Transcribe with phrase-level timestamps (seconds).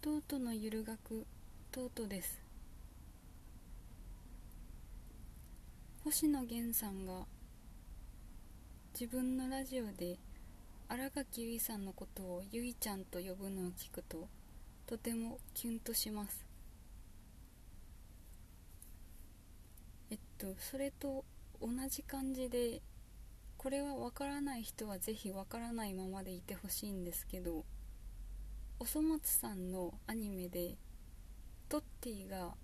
[0.00, 1.26] トートのゆる学
[1.72, 2.40] トートです。
[6.04, 7.26] 星野源さんが
[8.92, 10.16] 自分のラジオで
[10.88, 14.28] 新垣結衣さんのことをゆいちゃんと呼ぶのを聞くと
[14.86, 16.46] とてもキュンとします。
[20.12, 21.24] えっとそれと
[21.60, 22.82] 同じ感じで
[23.56, 27.64] これはわからない人はぜひわからないままでいてほしいんですけど
[28.80, 30.76] おそ松さんのアニメで
[31.68, 32.54] トッティが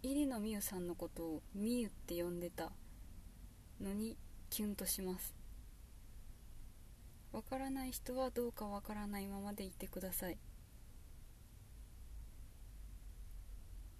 [0.00, 2.70] 入野美優さんのことをみゆって呼んでた
[3.80, 4.16] のに
[4.48, 5.34] キュンとします。
[7.32, 10.38] わからない人はどうかわからないままでいてください。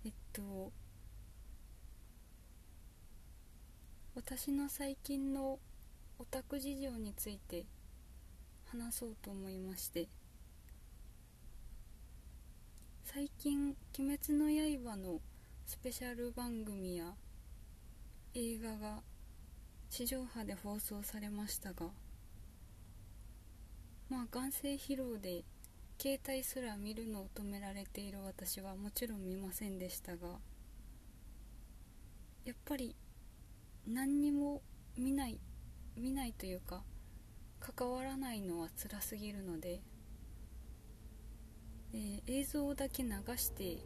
[0.04, 0.72] えっと
[4.14, 5.58] 私の最近の
[6.20, 7.66] オタク事情について
[8.66, 10.08] 話そうと思いまして。
[13.12, 14.46] 最近「鬼滅の
[14.84, 15.20] 刃」の
[15.66, 17.16] スペシャル番組や
[18.34, 19.02] 映画が
[19.88, 21.90] 地上波で放送されましたが
[24.08, 25.44] まあ眼性疲労で
[26.00, 30.38] 携帯すら見るのを止められている私はもちろん見ませんでしたが
[32.44, 32.94] やっぱり
[33.88, 34.62] 何にも
[34.96, 35.40] 見ない
[35.96, 36.84] 見ないというか
[37.58, 39.82] 関わらないのは辛すぎるので、
[41.92, 43.78] えー、映像だけ流して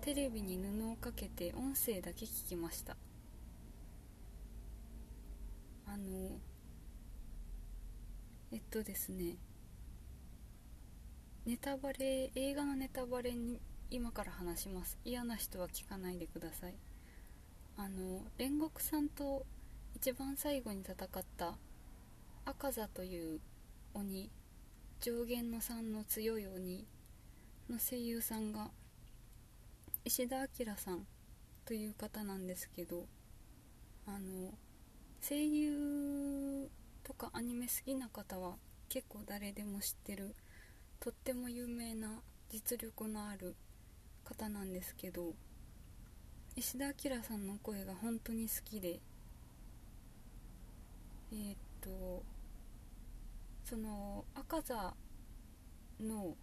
[0.00, 2.96] テレビに布をかけて音声だけ聞きました。
[5.86, 6.38] あの
[8.52, 9.36] えっとですね
[11.44, 14.98] ネタバレ映画のネタバレに今から話します。
[15.04, 16.74] 嫌な人は聞かないでください。
[17.76, 19.44] あの煉獄さんと
[19.94, 21.58] 一番最後に戦った
[22.44, 23.40] 赤座という
[23.94, 24.30] 鬼
[25.02, 26.84] 上限の3の強い鬼
[27.70, 28.70] の声優さんが
[30.04, 31.06] 石田明さん
[31.64, 33.06] という方なんですけど
[34.06, 34.52] あの
[35.26, 36.68] 声優
[37.02, 38.56] とかアニメ好きな方は
[38.90, 40.34] 結構誰でも知ってる
[40.98, 42.20] とっても有名な
[42.50, 43.56] 実力のある
[44.22, 45.32] 方なんですけど
[46.56, 49.00] 石田明さんの声が本当に好きで
[51.32, 52.22] えー、っと
[53.70, 54.94] その赤座
[56.00, 56.34] の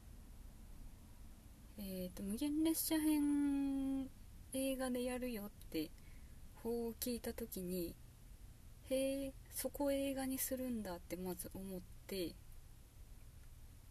[1.77, 4.07] えー、っと無限列車編
[4.53, 5.91] 映画でやるよって
[6.63, 7.93] 法を聞いた時に
[8.89, 12.33] へえそこ映画にするんだってまず思って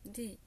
[0.07, 0.39] で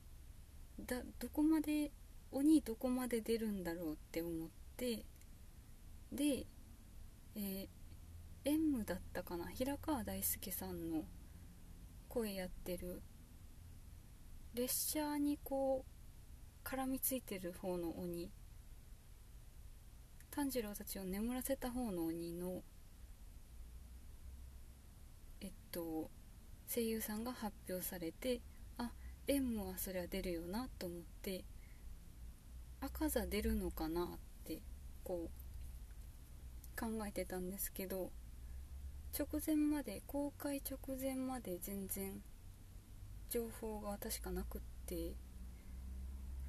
[0.83, 1.91] だどこまで
[2.31, 5.06] 鬼どこまで出るんだろうって思って
[6.11, 6.47] で、
[7.35, 7.67] えー、
[8.45, 11.03] 縁武だったかな平川大輔さんの
[12.09, 13.01] 声やってる。
[14.55, 18.31] 列車にこう絡みついてる方の鬼。
[20.31, 22.61] 炭治郎たちを眠らせた方の鬼の
[25.41, 26.09] えっと
[26.67, 28.41] 声優さんが発表されて
[28.77, 28.91] あ
[29.27, 31.43] 縁武はそりゃ出るよなと思って
[32.81, 34.07] 赤座出るのかなっ
[34.45, 34.59] て
[35.03, 38.11] こう考えてたんですけど
[39.17, 42.21] 直前まで公開直前まで全然
[43.29, 45.13] 情報が確かなくって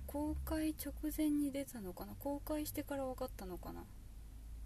[0.07, 2.15] 公開直前に出たのかな？
[2.19, 3.85] 公開してから分かったのかな？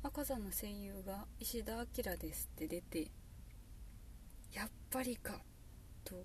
[0.02, 3.10] 赤座の声優が石田明ですって出て
[4.52, 5.40] やっぱりか
[6.04, 6.24] と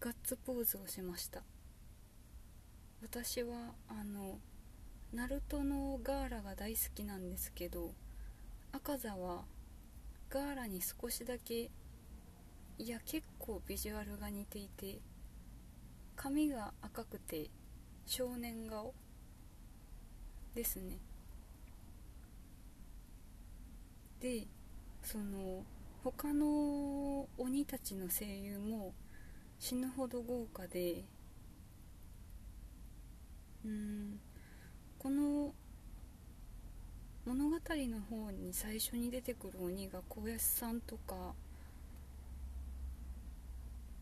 [0.00, 1.42] ガッツポーズをしました。
[3.02, 4.38] 私はあの
[5.12, 7.92] ナルトのガーラが大好きなんですけど
[8.72, 9.44] 赤座は
[10.30, 11.70] ガーラに少しだけ
[12.78, 15.00] いや結構ビジュアルが似ていて
[16.14, 17.50] 髪が赤くて
[18.04, 18.94] 少年顔
[20.54, 20.98] ですね。
[24.20, 24.46] で
[25.02, 25.64] その
[26.02, 28.94] 他の鬼たちの声優も
[29.58, 31.04] 死ぬほど豪華で
[33.64, 34.20] うん
[34.98, 35.54] この
[37.26, 41.34] 物語の方に最初に出てくる鬼が小安さんとか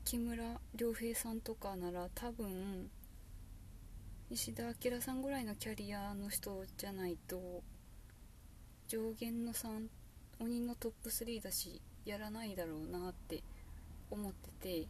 [0.04, 2.90] 木村良平さんとかなら多分
[4.28, 7.62] 石田明さんぐらいのキャリアの人じゃないと
[8.88, 9.86] 上限の3
[10.40, 13.42] 鬼のトップ3だしやらないだろうなって
[14.10, 14.86] 思ってて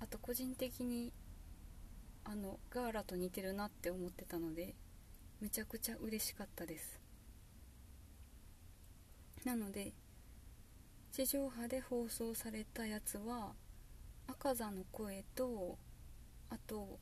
[0.00, 1.12] あと個人的に
[2.24, 4.74] あのガーラと似てるなって思ってたので
[5.42, 7.01] めちゃくちゃ嬉しかったです。
[9.44, 9.92] なので
[11.10, 13.52] 地上波で放送されたやつは
[14.26, 15.78] 赤座の声と
[16.48, 16.98] あと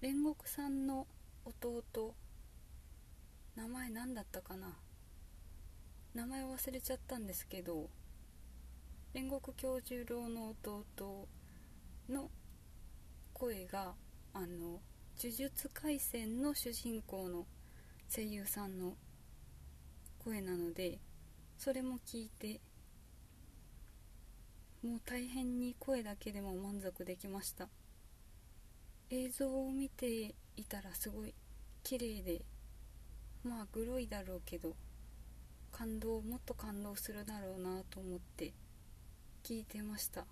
[0.00, 1.06] 煉獄さんの
[1.44, 2.14] 弟
[3.56, 4.78] 名前何だったかな？
[6.14, 7.90] 名前忘れちゃったんですけど
[9.14, 10.84] 煉獄教授郎の弟
[12.08, 12.30] の
[13.32, 13.94] 声が
[14.32, 14.80] あの
[15.18, 17.46] 「呪術廻戦」の主人公の
[18.08, 18.96] 声優さんの
[20.24, 20.98] 声なので
[21.58, 22.60] それも聞いて
[24.82, 27.68] もう大変に声だけでも満足できました。
[29.10, 31.34] 映像を見ていたらすごい
[31.82, 32.42] 綺麗で
[33.44, 34.74] まあグロいだろうけど
[35.70, 38.52] 感動もっと感動するだろうなと思って
[39.44, 40.24] 聞いてました。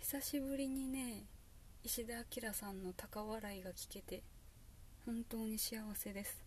[0.00, 1.26] 久しぶりにね
[1.84, 4.22] 石田明さんの高笑いが聞けて
[5.04, 6.42] 本当に幸せです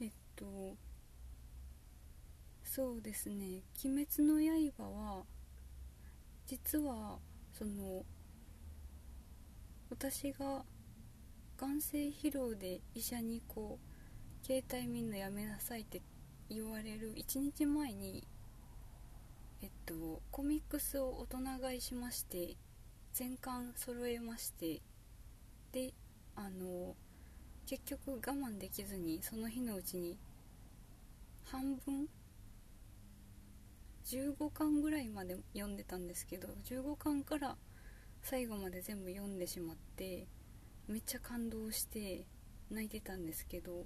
[0.00, 0.10] えっ
[0.40, 0.76] と
[2.64, 4.40] そうですね「鬼滅の
[4.72, 5.26] 刃」は
[6.46, 7.20] 実は
[7.52, 8.04] その
[9.90, 10.64] 私が
[11.58, 13.78] 眼性疲労で医者にこ
[14.42, 16.00] う携帯見んのやめなさいって
[16.48, 18.26] 言われる1日前に
[19.60, 22.56] えっとコミックスを大人買いしまして
[23.12, 24.80] 全巻揃えまして
[25.72, 25.92] で
[26.34, 26.96] あの
[27.66, 30.18] 結局我慢できずにその日のうちに
[31.50, 32.08] 半分
[34.04, 37.56] ？15巻ぐらいまで読んでたんですけど15巻から
[38.22, 40.28] 最後まで全部読んでしまって
[40.86, 42.24] めっちゃ感動して
[42.70, 43.84] 泣いてたんですけど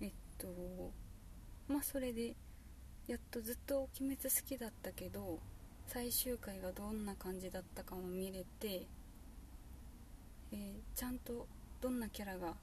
[0.00, 0.92] えっと
[1.66, 2.36] まあそれで
[3.08, 5.40] やっとずっと「鬼滅」好きだったけど
[5.86, 8.86] 最終回がどんな感じだったかも見れて、
[10.52, 11.48] えー、ちゃんと
[11.80, 12.54] どんなキャラが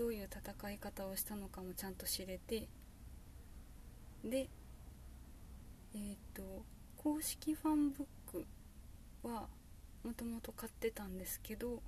[0.00, 2.66] どういう戦い方をしたのかもちゃんと知れて
[4.24, 4.48] で
[5.94, 6.64] えっ、と
[6.96, 8.46] 公式ファンブック
[9.22, 9.46] は
[10.02, 11.82] もともと買ってたんですけど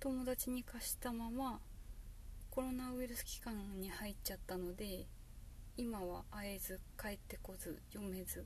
[0.00, 1.60] 友達に貸したまま
[2.50, 5.06] コロナウイルス期間に入っちゃったので
[5.76, 8.44] 今は会えず帰ってこず読めず。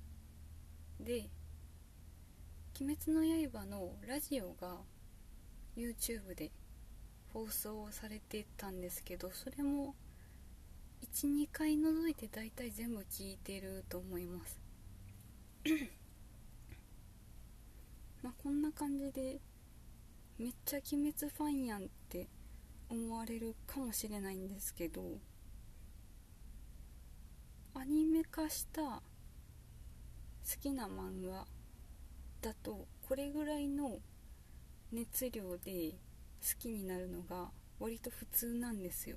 [1.00, 1.30] で
[2.78, 4.82] 「鬼滅の刃」のラジオが
[5.74, 6.52] YouTube で
[7.32, 9.94] 放送されてたんですけどそれも
[11.12, 14.58] 12回除いて大体全部聞いてると思います。
[18.22, 19.40] まあこんな感じで
[20.38, 22.28] めっちゃ鬼滅ファンやんって
[22.88, 25.18] 思われるかもしれないんですけど
[27.74, 29.02] アニメ化した好
[30.60, 31.46] きな漫画
[32.40, 33.98] だとこれぐらいの
[34.90, 35.94] 熱量で
[36.58, 39.16] きになるのが割と普通なんですよ。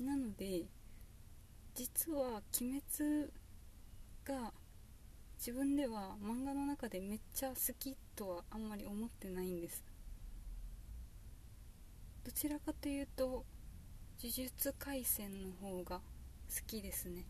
[0.00, 0.66] なので
[1.74, 3.32] 実は「鬼滅」
[4.24, 4.52] が
[5.38, 9.84] 自分では漫画の中でめっちゃ好きとはあんまり思ってないんです。
[12.24, 13.44] どちらかというと
[14.18, 16.02] 「呪術廻戦」の方が好
[16.66, 17.24] きですね。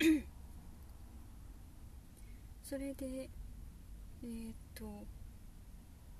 [2.64, 3.28] それで
[4.22, 5.06] えー、っと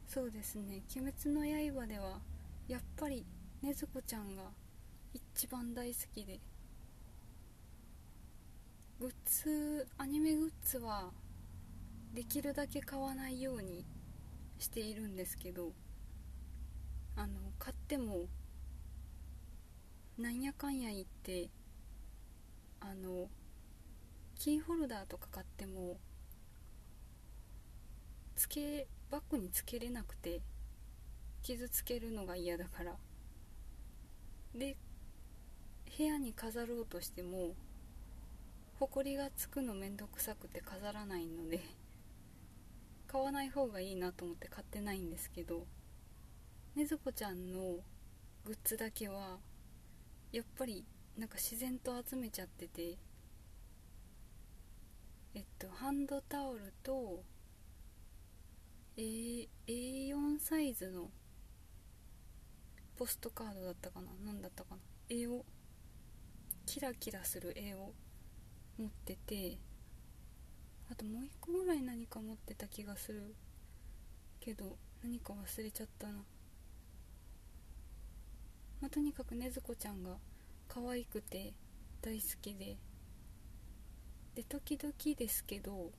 [0.06, 1.44] そうですね「鬼滅の
[1.74, 2.20] 刃」では
[2.66, 3.26] やっぱり
[3.62, 4.50] 禰豆子ちゃんが
[5.12, 6.40] 一番大好きで
[8.98, 11.12] グッズアニメグッズは
[12.14, 13.84] できるだけ買わないように
[14.58, 15.72] しているんですけど
[17.16, 18.28] あの買っても
[20.18, 21.50] なんやかんや言って
[22.80, 23.28] あの
[24.34, 25.98] キーホルダーとか買っても
[28.40, 30.40] つけバッグにつけれなくて
[31.42, 32.96] 傷つけるのが嫌だから。
[34.54, 34.78] で
[35.98, 37.54] 部屋に飾ろうとしても
[38.78, 41.60] ほこりがつくのめんどくさくて飾らないので
[43.06, 45.66] 買わない方がいいなと思って買ってないんですけど
[46.74, 47.80] ねずこちゃんの
[48.46, 49.36] グッズだけは
[50.32, 50.86] やっぱり
[51.18, 52.96] なんか自然と集めちゃってて
[55.34, 57.22] えっとハンドタオルと
[58.96, 61.10] A A4 サイズの
[62.96, 64.08] ポストカードだったかな？
[64.24, 64.80] 何だったかな？
[65.08, 65.44] 絵を
[66.66, 67.92] キラキラする絵を
[68.78, 69.58] 持ってて
[70.90, 73.34] あともう一個ぐらい何か持ってた気がする
[74.40, 76.12] けど何か忘れちゃったな。
[78.80, 80.16] まあ、とにかくねずこちゃんが
[80.68, 81.52] 可愛くて
[82.00, 82.76] 大好きで
[84.34, 85.90] で時々ですけど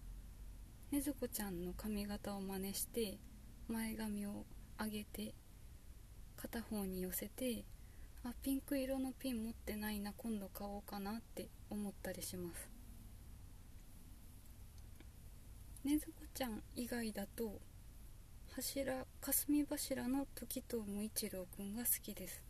[0.91, 3.17] ねずこちゃんの髪型を真似して
[3.69, 4.45] 前髪を
[4.77, 5.33] 上げて
[6.35, 7.63] 片方に寄せて
[8.25, 12.69] あピンク色のピン持ってないな今度買おうかなって思ったりします。
[15.85, 17.61] ねずこちゃん以外だと
[18.53, 22.43] 柱霞柱の時藤無一郎くんが好きです。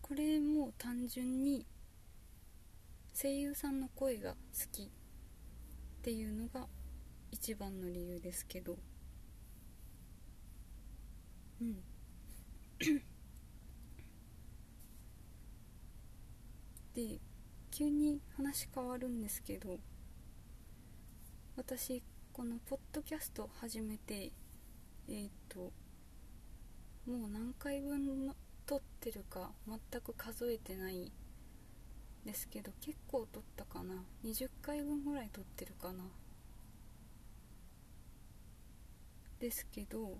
[0.00, 1.66] これも単純に
[3.20, 4.36] 声優さんの声が好
[4.70, 4.92] き。
[6.04, 6.66] っていうのが
[7.30, 8.76] 一番の理由ですけど。
[11.62, 11.82] うん。
[16.92, 17.18] で
[17.70, 19.78] 急に話変わるんですけど
[21.56, 22.02] 私
[22.34, 24.30] このポッドキャスト始めて
[25.08, 25.72] えっ、ー、と
[27.06, 31.10] もう何回分の撮ってるか全く数えてない
[32.24, 34.04] ですけど結構撮ったかな。
[34.24, 36.04] 20回分ぐらい撮ってるかな。
[39.38, 40.18] ですけど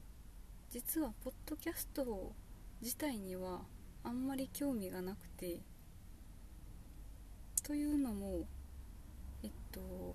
[0.70, 2.32] 実はポッドキャスト
[2.82, 3.62] 自体には
[4.02, 5.60] あんまり興味がなくて。
[7.62, 8.46] というのも
[9.42, 10.14] えっと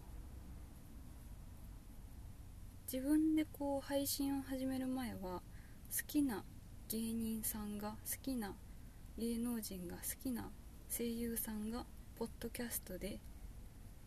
[2.92, 5.42] 自分でこう配信を始める前は好
[6.06, 6.44] きな
[6.90, 8.56] 芸人さんが好きな
[9.18, 10.52] 芸能人が好きな
[10.92, 11.86] 声優さんが
[12.18, 13.20] ポッドキャストで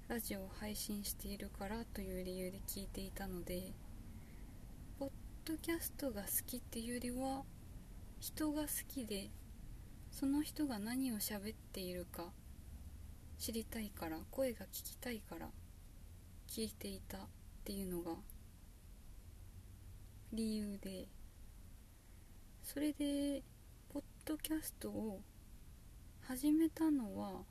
[0.09, 3.73] ラジオを配信しているからという理由で聞いていたので
[4.99, 5.11] ポッ
[5.45, 7.45] ドキャストが好きっていうよりは
[8.19, 9.31] 人が好きで
[10.11, 12.25] その人が何を喋っているか
[13.39, 15.47] 知りたいから声が聞きたいから
[16.49, 17.21] 聞いていたっ
[17.65, 18.17] ていうのが
[20.33, 21.07] 理由で
[22.65, 23.41] それで
[23.89, 25.21] ポッドキャストを
[26.29, 27.43] 始めたのは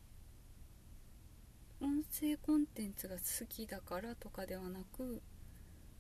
[1.82, 5.22] 音声コンテンツが好きだからとかではなく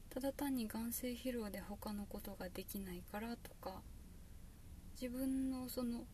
[0.10, 3.82] ただ単に眼性疲労で他のことができないからとか
[5.00, 6.06] 自分のその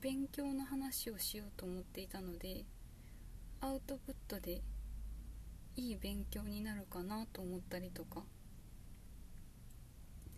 [0.00, 2.64] 勉強の話をしようと思っていたので
[3.60, 4.62] アウトプットで
[5.76, 8.22] いい勉強になるかなと思ったりとか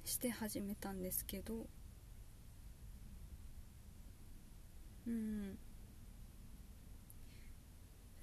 [0.05, 1.67] して始めたんですけど
[5.07, 5.66] うん。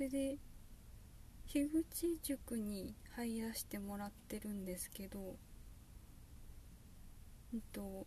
[0.03, 0.38] それで
[1.48, 5.38] 樋口塾に入らせてもらってるんですけど
[7.53, 8.05] うんと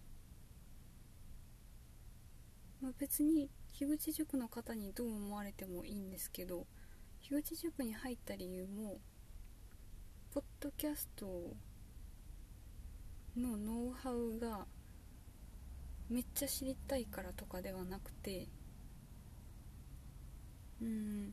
[2.83, 6.67] まあ、別に樋口塾の方にどう思われてもいいんですけど
[7.23, 8.99] 樋口塾に入った理由も
[10.35, 11.25] ポッドキャスト
[13.38, 14.67] のノウハウが
[16.11, 18.49] めっちゃ知りたいからとかではなくて
[20.83, 21.33] うん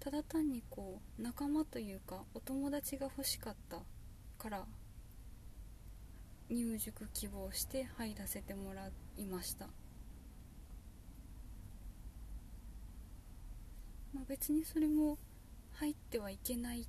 [0.00, 3.78] ただ単にこう仲間というかお友達が欲しかった
[4.38, 4.64] から
[6.48, 9.68] 入塾希望して入らせてもらいました。
[14.12, 15.18] まあ、別にそれも
[15.74, 16.88] 入ってはいけない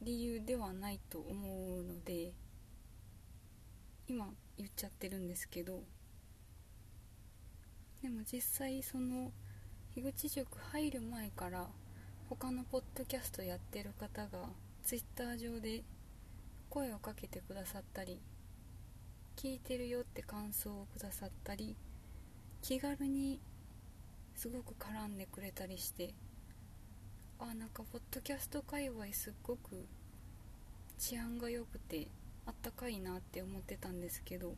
[0.00, 2.32] 理由ではないと思うので
[4.08, 5.82] 今言っちゃってるんですけど
[8.02, 9.30] でも実際その
[9.94, 11.68] 樋口塾入る前から
[12.38, 14.48] 他のポッドキャストやってる方が
[14.84, 15.82] Twitter 上で
[16.70, 18.22] 声をかけてくださったり
[19.36, 21.76] 聞いてるよって感想をくださったり
[22.62, 23.38] 気軽に
[24.34, 26.14] すごく絡んでくれたりして
[27.38, 29.86] あなんかポッドキャスト界隈すっごく
[30.98, 32.08] 治安が良くて
[32.46, 34.54] あったかいなって思ってたんですけど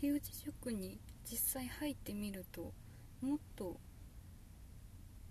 [0.00, 2.72] 樋口塾に実際入ってみると
[3.22, 3.76] もっと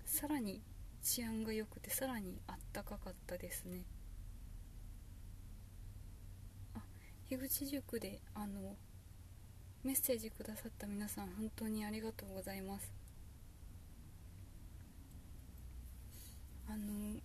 [0.06, 0.62] さらに
[1.06, 3.84] 治安が良くてさらにあったかかったですね。
[6.74, 6.82] あ
[7.30, 8.76] 樋口塾であの
[9.84, 12.92] メッセージくださった皆さん本当にありがとうございます。
[16.68, 17.20] あの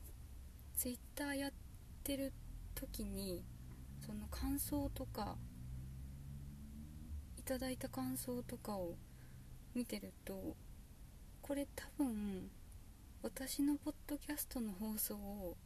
[0.77, 1.53] ツイッターやっ
[2.05, 2.35] てる
[2.75, 3.43] 時に
[4.05, 5.37] その感想とか
[7.39, 8.95] いただいた感想とかを
[9.75, 10.55] 見てると
[11.41, 12.51] これ多分
[13.23, 15.59] 私のポッドキャストの放送を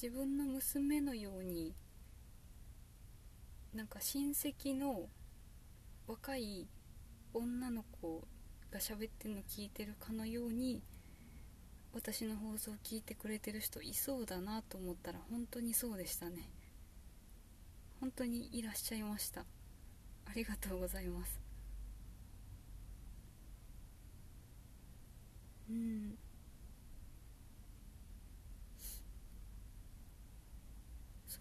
[0.00, 1.74] 自分の娘のように
[3.74, 5.08] なんか親戚の
[6.06, 6.68] 若い
[7.34, 8.22] 女の子
[8.70, 10.80] が喋ってるの聞いてるかのように
[11.92, 16.48] 私の放送を聞いてくれてる人いそうだなと思ったら本当にそうでしたね。
[18.00, 19.40] 本当にいらっしゃいました。
[19.40, 19.44] あ
[20.36, 21.40] りがとうございます。
[25.68, 26.29] うん。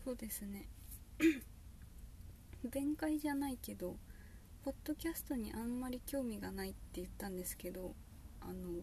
[0.04, 0.68] そうですね。
[2.72, 3.98] 弁解じゃないけど
[4.64, 7.96] ポッドキャストにあんまり興味がないって言ったんですけど
[8.42, 8.82] あの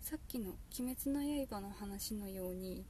[0.00, 2.84] さっきの「鬼滅の刃」の話のように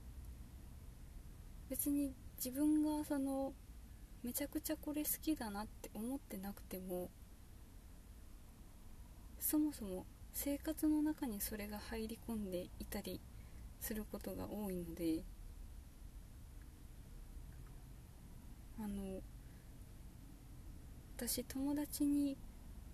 [1.68, 3.54] 別に自分がその
[4.22, 7.10] めちゃくちゃこれ好きだなって思ってなくても
[9.38, 13.20] そもそも生活の中にそれが入り込んでいたり
[13.80, 15.24] することが多いので
[18.80, 19.20] あの
[21.16, 22.36] 私友達に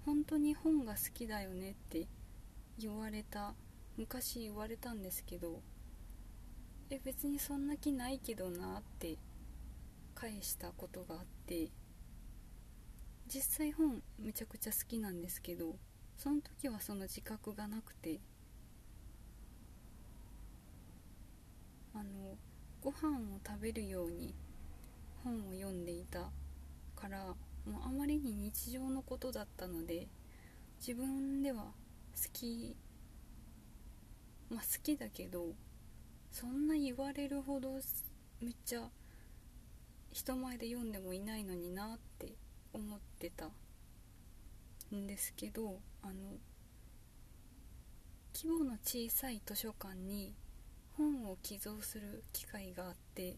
[0.06, 2.06] 本当に本が好きだよねって
[2.78, 3.54] 言われた
[3.96, 5.60] 昔言われたんですけど
[6.90, 9.18] え別にそんな気ないけどなって
[10.14, 11.68] 返したことがあって
[13.26, 15.76] 実際本めちゃくちゃ好きなんですけど
[16.16, 18.20] その時はその自覚がなくて
[21.94, 22.36] あの
[22.80, 24.34] ご飯を食べるように
[25.24, 26.30] 本を読んでいた
[26.94, 27.34] から
[27.66, 30.06] もうあまりに日常のことだったので
[30.78, 31.70] 自分では好
[32.32, 32.76] き
[34.50, 35.46] まあ好きだけど
[36.30, 37.80] そんな言われるほど
[38.40, 38.82] めっちゃ
[40.12, 42.34] 人前で読んでもいないのになって
[42.72, 43.46] 思ってた
[44.94, 46.14] んですけどあの
[48.34, 50.34] 規模の小さい図書館に
[50.96, 53.36] 本を寄贈する機会があって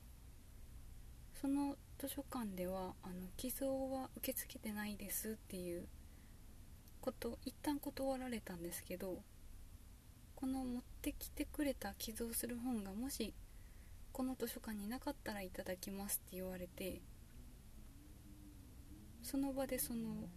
[1.41, 5.87] その図書館ではあの寄贈は受け付けてないですっていう
[7.01, 9.19] こと一旦断られたんですけど
[10.35, 13.35] この持ってきてくれた寄贈する本がもし
[14.13, 17.01] この図書館になかったらいただきますって言われて
[19.23, 20.29] その場でその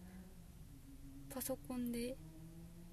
[1.33, 2.17] パソコンで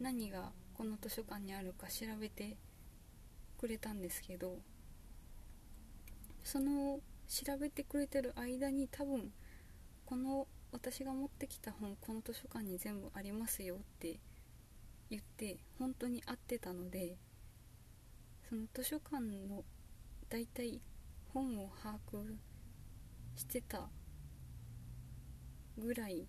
[0.00, 2.56] 何がこの図書館にあるか調べて
[3.58, 4.58] くれたんですけど
[6.44, 9.32] その調べてくれてる間に多分
[10.04, 14.20] この私が持ってきた本この図書館に全部ありますよって
[15.10, 17.16] 言って本当に合ってたので
[18.48, 19.64] その図書館の
[20.28, 20.80] 大体
[21.32, 22.34] 本を把握
[23.36, 23.88] してた
[25.78, 26.26] ぐらい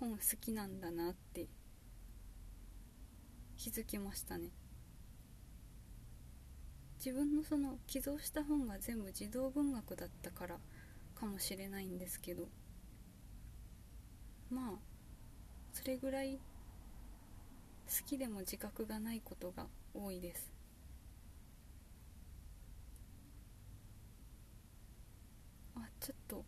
[0.00, 1.46] 本好きなんだなって
[3.56, 4.50] 気づきましたね。
[7.04, 10.58] 自分のその寄贈した本が全部児童文学だったから
[11.16, 12.48] かもしれないんですけど。
[14.50, 14.78] まあ
[15.72, 16.40] それぐらい好
[18.06, 20.52] きでも自覚がないことが多いです。
[25.74, 26.44] あちょっと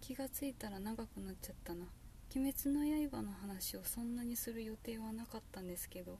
[0.00, 1.86] 気がついたら長くなっちゃったな
[2.34, 6.18] 「鬼滅の刃」の話をそんなにする予定はなかったんですけど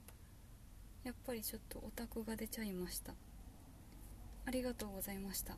[1.03, 3.13] やっぱりちょっとオタクが出ちゃいました。
[4.45, 5.57] ありがとうございました。